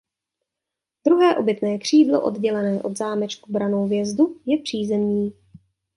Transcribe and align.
Druhé 1.05 1.35
obytné 1.37 1.77
křídlo 1.77 2.21
oddělené 2.23 2.81
od 2.83 2.97
zámečku 2.97 3.51
branou 3.51 3.87
vjezdu 3.87 4.39
je 4.45 4.61
přízemní. 4.63 5.33